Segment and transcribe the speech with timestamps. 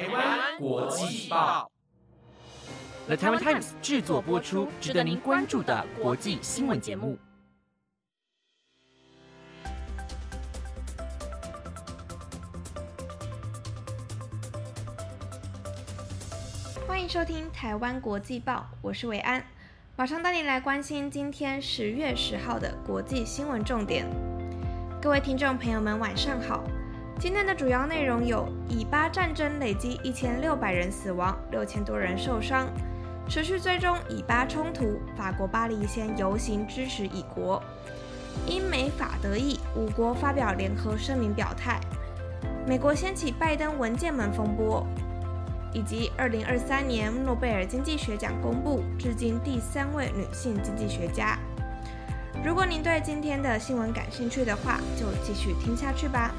[0.00, 1.70] 台湾国际报
[3.06, 7.18] ，The Taiwan Times 制作播出，值得您关注的国际新闻节目。
[16.88, 19.44] 欢迎收听台湾国际报，我是维安，
[19.96, 24.06] 马上带你来关心今天十月十号的国际新闻重点。
[25.02, 26.64] 各位听众朋友们，晚上好。
[27.20, 32.66] 今天的主要内容有：以巴战争累计一千六百人死亡，六千多人受伤；
[33.28, 37.60] 持续追踪以巴冲突，法国巴黎先游行支持以国；
[38.46, 41.78] 英美法德意五国发表联合声明表态；
[42.66, 44.82] 美国掀起拜登文件门风波；
[45.74, 51.38] 以及二零二三年诺贝尔经济学奖公布，至今第三位女性经济学家。
[52.42, 56.32] 如果您对今天的新闻感兴趣的话，就继续听下去吧。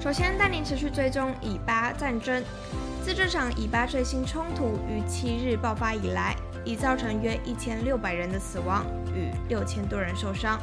[0.00, 2.42] 首先带您持续追踪以巴战争。
[3.02, 10.60] 自这场以巴最新冲突于七日爆发以来，已造成约一千六百人的死亡与六千多人受伤。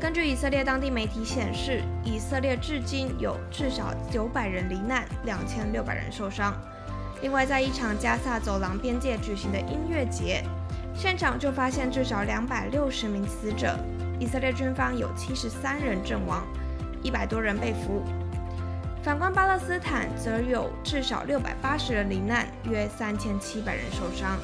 [0.00, 6.54] 根据以色列当地媒体显示，以色列至今有至少九百人罹难，两千六百人受伤。
[7.20, 10.44] 另外，在一场加萨走廊边界举行的音乐节
[10.94, 13.76] 现场，就发现至少两百六十名死者。
[14.20, 16.46] 以色列军方有七十三人阵亡，
[17.02, 18.04] 一百多人被俘。
[19.02, 24.38] 反观巴勒斯坦，则有至少六百八十人罹难，约三千七百人受伤。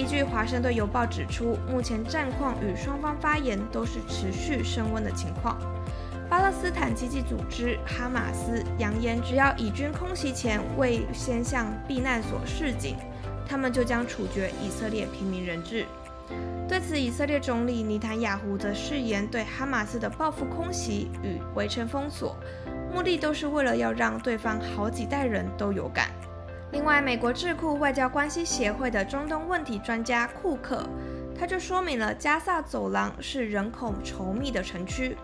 [0.00, 5.58] 依据《华盛顿邮报》指出，目前战况与双方发言都是持续升温的情况。
[6.26, 12.96] 巴勒斯坦积极组织哈马斯扬言，只要以军空袭前未先向避难所示警，
[13.46, 15.84] 他们就将处决以色列平民人质。
[16.66, 22.34] 对此，以色列总理尼坦雅胡则誓言，对哈马斯的报复空袭与围城封锁。
[22.90, 26.08] 目的都是为了要让对方好几代人都有感。
[26.72, 30.86] 另外，美国智库外交关系协会的中东问题专家库克，
[31.38, 35.16] 他就说明了加萨走廊是人口稠密的城区，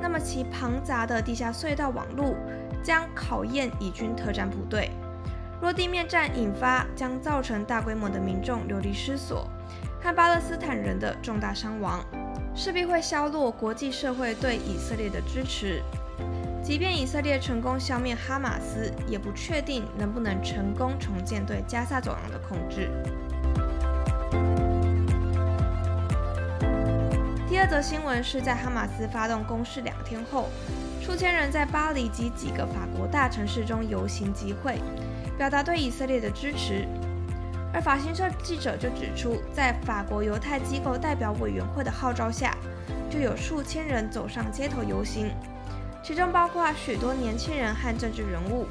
[0.00, 2.34] 那么其庞杂的地下隧道网路
[2.82, 4.90] 将考验以军特战部队。
[5.60, 9.46] 若地面战引发，将造成大规模的民众流离失所
[10.02, 12.02] 和巴勒斯坦人的重大伤亡，
[12.54, 15.82] 势必会削弱国际社会对以色列的支持。
[16.66, 22.90] 即便以色列成功消灭哈马斯，也不确定能不能成功重建对加萨走廊的控制。
[27.48, 30.48] 第二则新闻是在哈马斯发动攻势两天后，
[31.00, 34.80] 数千人在巴黎及几个法国大城市中游行集会，
[35.38, 36.84] 表达对以色列的支持。
[37.72, 42.56] 而法新社记者就指出，在法国犹太机构代表委员会的号召下，
[43.08, 45.30] 就有数千人走上街头游行。
[46.06, 48.68] 其中包括许多年轻人和政治人物。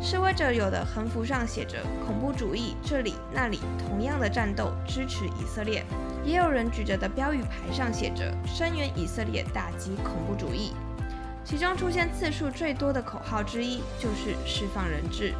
[0.00, 5.84] 示威者有的横幅上写着“恐怖主义这里那里同样的战斗，支持以色列”，
[6.24, 10.72] 也有人举着的标语牌上写着“声援以色列，打击恐怖主义”。
[11.44, 15.34] 其中出现次数最多的口号之一就是“释放人质”。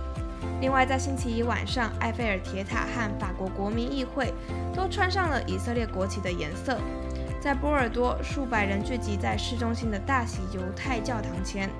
[0.61, 4.35] 另外，在星期一晚上，埃菲尔铁塔和法国国民议会
[4.77, 6.79] 都穿上了以色列国旗的颜色。
[7.41, 11.71] 在波尔多，数百人聚集在市中心的大型犹太教堂前，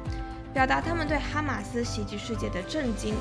[0.55, 3.15] 表达他们对哈马斯袭击世界的震惊。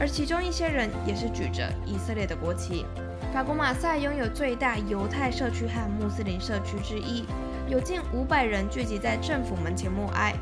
[0.00, 2.84] 而其中一些人也是举着以色列的国旗。
[3.32, 7.24] 法国马赛拥有最大犹太社区和穆斯林社区之一，
[7.68, 10.34] 有近五百人聚集在政府门前默哀。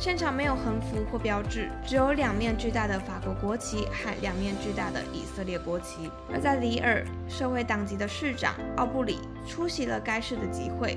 [0.00, 6.10] 现场没有横幅或标志，只有两面巨大的法国国旗和两面巨大的以色列国旗。
[6.32, 10.96] 而在里尔，社会党籍的市长奥布里出席了该市的集会，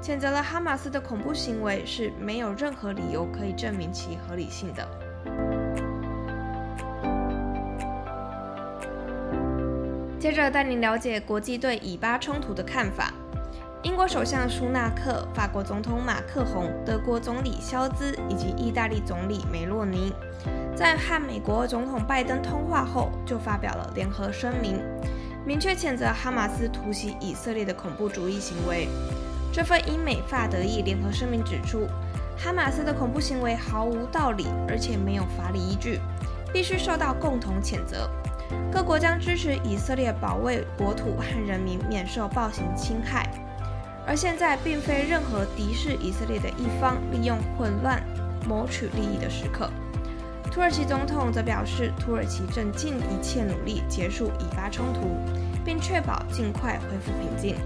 [0.00, 4.88] 谴责了哈马斯的恐怖行为是没有任何理由可以证明其合理性的。
[10.20, 13.12] 接着带您了解国际对以巴冲突的看法。
[13.84, 20.10] 英国首相舒纳克、法国总统马克宏、德国总理肖兹以及意大利总理梅洛尼，
[20.74, 24.82] 在和美国总统拜登通话后，就发表了联合声明，
[25.44, 28.88] 明确谴责哈马斯突袭以色列的恐怖主义行为。
[29.52, 31.86] 这份英美法德意联合声明指出，
[32.38, 36.00] 哈马斯的恐怖行为毫无道理，而且没有法理依据，
[36.54, 38.08] 必须受到共同谴责。
[38.72, 43.28] 各国将支持以色列保卫国土和人民免受暴行侵害。
[44.06, 48.02] 而现在并非任何敌视以色列的一方利用混乱
[48.46, 49.70] 谋取利益的时刻。
[50.50, 55.16] 土耳其总统则表示，土耳其正尽一切努力结束以巴冲突，
[55.64, 57.56] 并确保尽快恢复平静。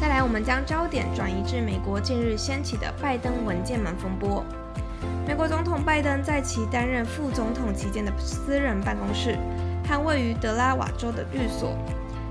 [0.00, 4.44] 再来，我们将焦点转移至美国近日掀起的拜登文件门风波。
[5.26, 9.38] 美国总统拜登在其担任副总统期间的私人办公室
[9.88, 11.74] 和位于德拉瓦州的律所，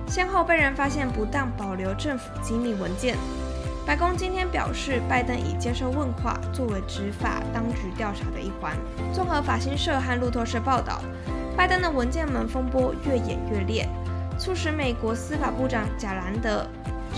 [0.07, 3.17] 先后被人发现不当保留政府机密文件。
[3.83, 8.77] 白宫今天表示，拜登已接受问话，作为执法当局调查的一环。
[9.11, 11.01] 综合法新社和路透社报道，
[11.55, 13.87] 拜登的文件门风波越演越烈，
[14.37, 16.67] 促使美国司法部长贾兰德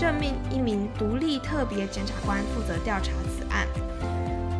[0.00, 3.66] 任命一名独立特别检察官负责调查此案。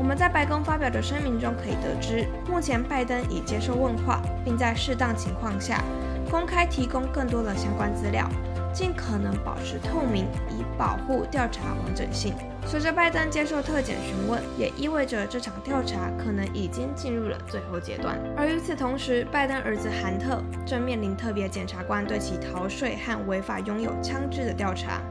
[0.01, 5.85] 我们在白宫发表的声明中可以得知，目前拜登已接受问话，并在适当情况下
[6.31, 8.27] 公开提供更多的相关资料，
[8.73, 12.33] 尽可能保持透明，以保护调查完整性。
[12.65, 18.19] 随着拜登接受特检询问，也意味着这场调查可能已经进入了最后阶段。
[18.39, 25.03] 而与此同时，拜登儿子韩特正面临特别检察官对其逃税和违法拥有枪支的调查。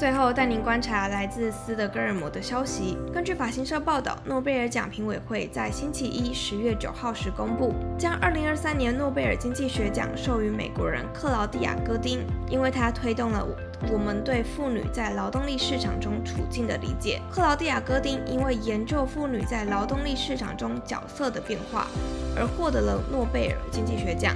[0.00, 2.96] 最后带您观察来自斯德哥尔摩的消息。
[3.12, 13.46] 根据法新社报道，诺贝尔奖评委会在星期一十月九号时公布，将二零二三年诺贝尔经济学奖授予美国人克劳蒂亚·戈丁，因为他推动了
[13.92, 17.20] 我们对妇女在劳动力市场中处境的理解。
[17.30, 21.86] 克劳蒂亚·戈丁因为研究妇女在劳动力市场中角色的变化，
[22.34, 24.34] 而获得了诺贝尔经济学奖。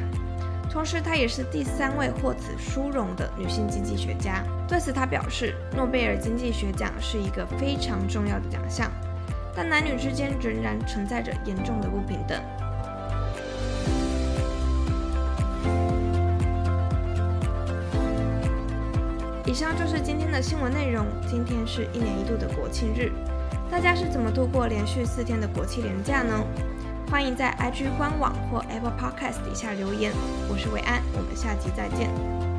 [0.75, 4.43] 同时，她也是第三位获此殊荣的女性经济学家。
[4.67, 8.91] 对此，她表示：“诺贝尔经济学奖是一个非常重要的奖项，
[9.55, 12.43] 但男女之间仍然存在着严重的不平等。”
[19.47, 21.07] 以上就是今天的新闻内容。
[21.29, 23.13] 今天是一年一度的国庆日，
[23.71, 26.45] 大家是怎么度过连续四天的国庆连假呢？
[27.11, 30.13] 欢迎在 IG 官网或 Apple Podcast 底下留言。
[30.49, 32.54] 我是伟安，我们下集再见。